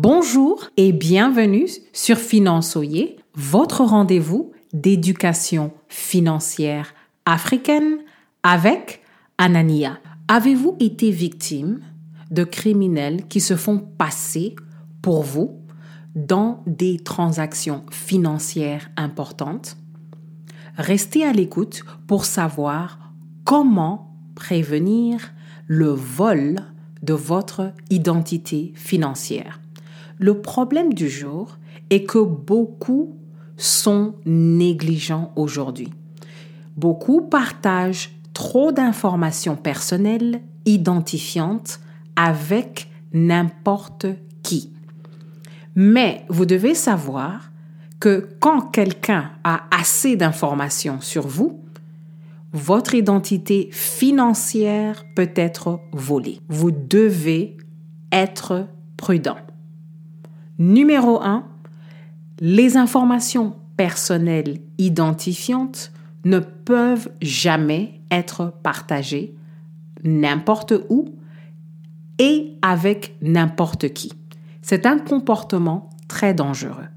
Bonjour 0.00 0.70
et 0.76 0.92
bienvenue 0.92 1.66
sur 1.92 2.18
Finançoyer, 2.18 3.16
votre 3.34 3.82
rendez-vous 3.82 4.52
d'éducation 4.72 5.72
financière 5.88 6.94
africaine 7.26 7.98
avec 8.44 9.02
Anania. 9.38 9.98
Avez-vous 10.28 10.76
été 10.78 11.10
victime 11.10 11.80
de 12.30 12.44
criminels 12.44 13.26
qui 13.26 13.40
se 13.40 13.56
font 13.56 13.80
passer 13.80 14.54
pour 15.02 15.24
vous 15.24 15.58
dans 16.14 16.62
des 16.68 17.00
transactions 17.00 17.84
financières 17.90 18.92
importantes? 18.96 19.76
Restez 20.76 21.24
à 21.24 21.32
l'écoute 21.32 21.82
pour 22.06 22.24
savoir 22.24 23.00
comment 23.44 24.14
prévenir 24.36 25.32
le 25.66 25.88
vol 25.88 26.54
de 27.02 27.14
votre 27.14 27.72
identité 27.90 28.70
financière. 28.76 29.58
Le 30.18 30.40
problème 30.40 30.94
du 30.94 31.08
jour 31.08 31.58
est 31.90 32.04
que 32.04 32.18
beaucoup 32.18 33.16
sont 33.56 34.14
négligents 34.26 35.32
aujourd'hui. 35.36 35.90
Beaucoup 36.76 37.22
partagent 37.22 38.10
trop 38.34 38.72
d'informations 38.72 39.56
personnelles 39.56 40.40
identifiantes 40.64 41.80
avec 42.16 42.88
n'importe 43.12 44.06
qui. 44.42 44.72
Mais 45.74 46.24
vous 46.28 46.46
devez 46.46 46.74
savoir 46.74 47.50
que 48.00 48.28
quand 48.40 48.60
quelqu'un 48.60 49.32
a 49.44 49.62
assez 49.70 50.16
d'informations 50.16 51.00
sur 51.00 51.26
vous, 51.26 51.60
votre 52.52 52.94
identité 52.94 53.68
financière 53.72 55.04
peut 55.14 55.30
être 55.34 55.80
volée. 55.92 56.40
Vous 56.48 56.70
devez 56.70 57.56
être 58.12 58.66
prudent. 58.96 59.36
Numéro 60.58 61.22
1, 61.22 61.44
les 62.40 62.76
informations 62.76 63.54
personnelles 63.76 64.60
identifiantes 64.78 65.92
ne 66.24 66.40
peuvent 66.40 67.10
jamais 67.22 68.00
être 68.10 68.52
partagées 68.62 69.34
n'importe 70.04 70.74
où 70.88 71.14
et 72.18 72.56
avec 72.62 73.16
n'importe 73.22 73.92
qui. 73.92 74.12
C'est 74.62 74.86
un 74.86 74.98
comportement 74.98 75.90
très 76.08 76.34
dangereux. 76.34 76.88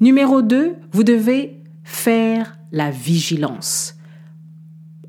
Numéro 0.00 0.42
2, 0.42 0.76
vous 0.92 1.04
devez 1.04 1.62
faire 1.82 2.58
la 2.70 2.90
vigilance. 2.90 3.96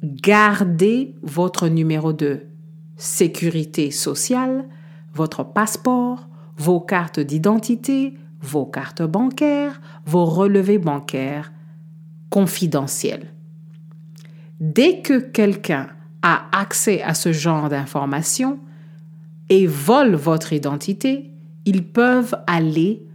Gardez 0.04 1.16
votre 1.22 1.68
numéro 1.68 2.14
de 2.14 2.44
sécurité 2.96 3.92
sociale, 3.92 4.66
votre 5.14 5.44
passeport, 5.44 6.28
vos 6.58 6.80
cartes 6.80 7.20
d'identité, 7.20 8.18
vos 8.42 8.66
cartes 8.66 9.04
bancaires, 9.04 9.80
vos 10.06 10.26
relevés 10.26 10.80
bancaires 10.80 11.52
confidentiels. 12.30 13.34
Dès 14.60 15.02
que 15.02 15.20
quelqu'un 15.20 15.88
a 16.22 16.46
accès 16.52 17.02
à 17.04 17.14
ce 17.14 17.32
genre 17.32 17.70
d'informations 17.70 18.60
et 19.50 19.68
vole 19.68 20.16
votre 20.16 20.52
identité, 20.52 21.32
ils 21.66 21.86
peuvent 21.86 22.36
aller 22.48 23.06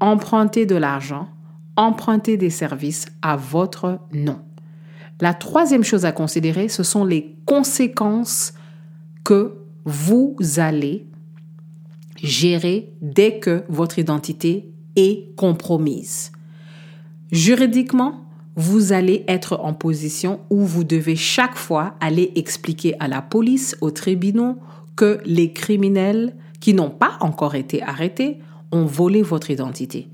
emprunter 0.00 0.66
de 0.66 0.76
l'argent, 0.76 1.28
emprunter 1.76 2.36
des 2.36 2.50
services 2.50 3.06
à 3.22 3.36
votre 3.36 4.00
nom. 4.12 4.40
La 5.20 5.32
troisième 5.32 5.84
chose 5.84 6.04
à 6.04 6.12
considérer, 6.12 6.68
ce 6.68 6.82
sont 6.82 7.04
les 7.04 7.36
conséquences 7.46 8.52
que 9.24 9.54
vous 9.84 10.36
allez 10.56 11.06
gérer 12.24 12.92
dès 13.02 13.38
que 13.38 13.64
votre 13.68 13.98
identité 13.98 14.72
est 14.96 15.34
compromise. 15.36 16.32
Juridiquement, 17.30 18.24
vous 18.56 18.92
allez 18.92 19.24
être 19.28 19.60
en 19.62 19.74
position 19.74 20.40
où 20.48 20.60
vous 20.60 20.84
devez 20.84 21.16
chaque 21.16 21.56
fois 21.56 21.94
aller 22.00 22.32
expliquer 22.36 22.94
à 23.00 23.08
la 23.08 23.20
police, 23.20 23.76
aux 23.80 23.90
tribunaux, 23.90 24.58
que 24.96 25.20
les 25.24 25.52
criminels 25.52 26.34
qui 26.60 26.72
n'ont 26.72 26.90
pas 26.90 27.16
encore 27.20 27.56
été 27.56 27.82
arrêtés 27.82 28.38
ont 28.72 28.86
volé 28.86 29.22
votre 29.22 29.50
identité. 29.50 30.08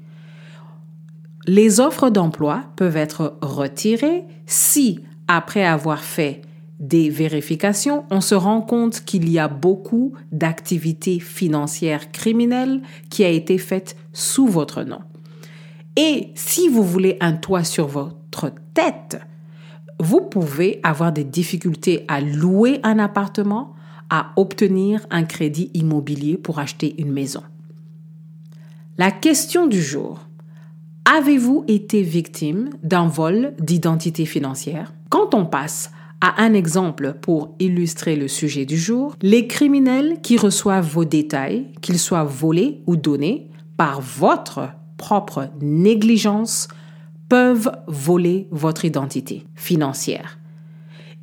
Les 1.47 1.81
offres 1.81 2.10
d'emploi 2.10 2.65
peuvent 2.76 2.97
être 2.97 3.37
retirées 3.41 4.25
si, 4.47 5.00
après 5.28 5.65
avoir 5.65 6.03
fait 6.03 6.43
des 6.80 7.10
vérifications, 7.10 8.04
on 8.10 8.22
se 8.22 8.34
rend 8.34 8.62
compte 8.62 9.04
qu'il 9.04 9.28
y 9.28 9.38
a 9.38 9.48
beaucoup 9.48 10.14
d'activités 10.32 11.20
financières 11.20 12.10
criminelles 12.10 12.80
qui 13.10 13.22
a 13.22 13.28
été 13.28 13.58
faites 13.58 13.96
sous 14.12 14.46
votre 14.46 14.82
nom. 14.82 15.00
Et 15.96 16.30
si 16.34 16.69
vous 16.69 16.82
voulez 16.82 17.19
un 17.20 17.34
toit 17.34 17.64
sur 17.64 17.86
votre 17.86 18.50
tête, 18.72 19.20
vous 19.98 20.22
pouvez 20.22 20.80
avoir 20.82 21.12
des 21.12 21.24
difficultés 21.24 22.06
à 22.08 22.22
louer 22.22 22.80
un 22.82 22.98
appartement, 22.98 23.74
à 24.08 24.32
obtenir 24.36 25.06
un 25.10 25.24
crédit 25.24 25.70
immobilier 25.74 26.38
pour 26.38 26.58
acheter 26.58 26.94
une 26.98 27.12
maison. 27.12 27.42
La 28.96 29.10
question 29.10 29.66
du 29.66 29.82
jour. 29.82 30.26
Avez-vous 31.04 31.64
été 31.69 32.02
victime 32.02 32.70
d'un 32.82 33.08
vol 33.08 33.54
d'identité 33.58 34.26
financière? 34.26 34.92
Quand 35.08 35.34
on 35.34 35.44
passe 35.44 35.90
à 36.20 36.42
un 36.42 36.53
exemple 36.53 37.14
pour 37.20 37.54
illustrer 37.58 38.16
le 38.16 38.28
sujet 38.28 38.66
du 38.66 38.76
jour, 38.76 39.16
les 39.22 39.47
criminels 39.47 40.19
qui 40.22 40.36
reçoivent 40.36 40.88
vos 40.88 41.04
détails, 41.04 41.69
qu'ils 41.81 41.98
soient 41.98 42.25
volés 42.25 42.82
ou 42.86 42.97
donnés 42.97 43.48
par 43.76 44.00
votre 44.00 44.69
propre 44.98 45.48
négligence, 45.60 46.69
peuvent 47.28 47.70
voler 47.86 48.48
votre 48.50 48.84
identité 48.84 49.47
financière. 49.54 50.38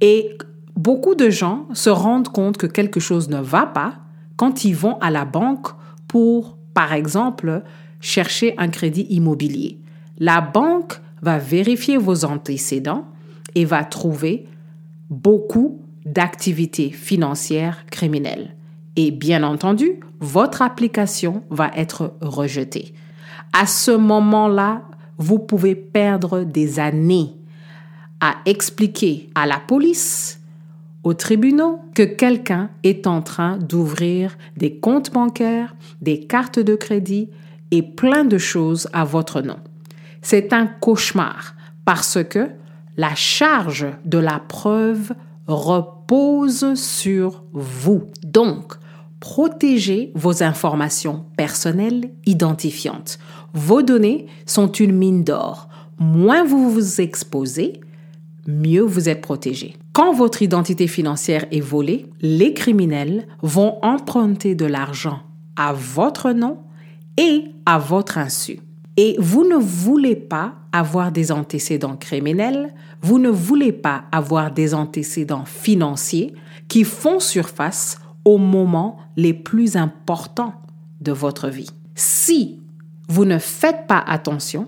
Et 0.02 0.38
beaucoup 0.76 1.16
de 1.16 1.30
gens 1.30 1.68
se 1.74 1.90
rendent 1.90 2.30
compte 2.30 2.58
que 2.58 2.66
quelque 2.66 3.00
chose 3.00 3.30
ne 3.30 3.42
va 3.42 3.66
pas 3.66 3.96
quand 4.36 4.66
ils 4.66 4.76
vont 4.76 4.98
à 5.00 5.12
la 5.12 5.26
banque 5.26 5.68
pour, 6.08 6.58
par 6.74 6.94
exemple, 6.94 7.64
chercher 8.00 8.56
un 8.58 8.70
crédit 8.70 9.06
immobilier. 9.10 9.80
La 10.18 10.42
banque 10.42 11.02
va 11.22 11.38
vérifier 11.38 11.98
vos 11.98 12.26
antécédents 12.26 13.06
et 13.56 13.66
va 13.66 13.84
trouver 13.84 14.48
beaucoup 15.10 15.82
d'activités 16.06 16.90
financières 16.92 17.86
criminelles. 17.92 18.56
Et 18.96 19.12
bien 19.12 19.44
entendu, 19.44 20.00
votre 20.20 20.62
application 20.62 21.44
va 21.50 21.72
être 21.76 22.16
rejetée. 22.22 22.94
À 23.54 23.66
ce 23.68 23.92
moment-là, 23.92 24.84
vous 25.18 25.40
pouvez 25.40 25.76
perdre 25.76 26.44
des 26.44 26.80
années 26.80 27.36
à 28.20 28.36
expliquer 28.46 29.30
à 29.36 29.46
la 29.46 29.60
police, 29.60 30.42
aux 31.04 31.14
tribunaux, 31.14 31.80
que 31.94 32.04
quelqu'un 32.04 32.70
est 32.84 33.08
en 33.08 33.22
train 33.22 33.58
d'ouvrir 33.58 34.38
des 34.58 34.78
comptes 34.78 35.14
bancaires, 35.14 35.76
des 36.02 36.22
cartes 36.22 36.60
de 36.60 36.76
crédit 36.76 37.30
et 37.72 37.84
plein 37.84 38.26
de 38.26 38.38
choses 38.38 38.90
à 38.94 39.04
votre 39.04 39.42
nom. 39.42 39.58
C'est 40.22 40.54
un 40.54 40.66
cauchemar 40.66 41.56
parce 41.86 42.24
que 42.24 42.50
la 42.98 43.16
charge 43.16 43.88
de 44.06 44.18
la 44.18 44.40
preuve 44.40 45.14
repose 45.46 46.74
sur 46.76 47.44
vous. 47.54 48.04
Donc, 48.24 48.74
protégez 49.20 50.12
vos 50.16 50.44
informations 50.44 51.26
personnelles 51.38 52.12
identifiantes. 52.26 53.20
Vos 53.54 53.82
données 53.82 54.28
sont 54.46 54.72
une 54.72 54.96
mine 54.96 55.24
d'or. 55.24 55.70
Moins 56.00 56.44
vous 56.44 56.70
vous 56.70 57.02
exposez, 57.02 57.80
mieux 58.48 58.82
vous 58.82 59.10
êtes 59.10 59.22
protégé. 59.22 59.78
Quand 59.94 60.14
votre 60.14 60.42
identité 60.42 60.88
financière 60.88 61.46
est 61.52 61.62
volée, 61.62 62.06
les 62.22 62.54
criminels 62.54 63.28
vont 63.42 63.80
emprunter 63.82 64.54
de 64.54 64.66
l'argent 64.66 65.22
à 65.56 65.74
votre 65.74 66.32
nom 66.32 66.58
et 67.18 67.46
à 67.66 67.80
votre 67.80 68.18
insu. 68.18 68.60
Et 68.98 69.16
vous 69.20 69.48
ne 69.48 69.56
voulez 69.56 70.16
pas 70.16 70.56
avoir 70.72 71.12
des 71.12 71.32
antécédents 71.32 71.96
criminels, 71.96 72.74
vous 73.02 73.20
ne 73.20 73.30
voulez 73.30 73.72
pas 73.72 74.06
avoir 74.12 74.52
des 74.52 74.74
antécédents 74.74 75.46
financiers 75.46 76.34
qui 76.68 76.84
font 76.84 77.20
surface 77.20 78.00
au 78.26 78.40
moment 78.40 78.98
les 79.16 79.34
plus 79.34 79.78
importants 79.78 80.54
de 81.00 81.12
votre 81.12 81.48
vie. 81.48 81.70
Si 81.94 82.60
vous 83.08 83.24
ne 83.24 83.38
faites 83.38 83.88
pas 83.88 84.04
attention, 84.06 84.68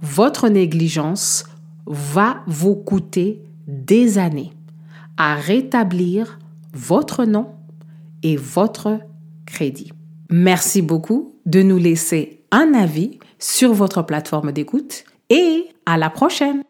votre 0.00 0.48
négligence 0.48 1.44
va 1.86 2.42
vous 2.46 2.76
coûter 2.76 3.42
des 3.66 4.18
années 4.18 4.52
à 5.16 5.34
rétablir 5.34 6.38
votre 6.72 7.24
nom 7.24 7.48
et 8.22 8.36
votre 8.36 9.00
crédit. 9.46 9.92
Merci 10.30 10.80
beaucoup 10.80 11.34
de 11.44 11.62
nous 11.62 11.78
laisser 11.78 12.43
un 12.54 12.72
avis 12.72 13.18
sur 13.40 13.74
votre 13.74 14.02
plateforme 14.02 14.52
d'écoute 14.52 15.04
et 15.28 15.68
à 15.86 15.96
la 15.96 16.08
prochaine. 16.08 16.62